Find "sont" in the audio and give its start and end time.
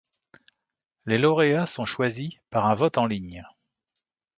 1.67-1.85